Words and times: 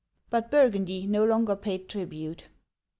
But 0.31 0.49
Burgundy 0.49 1.05
no 1.05 1.23
longer 1.23 1.55
paid 1.55 1.87
tribute. 1.87 2.47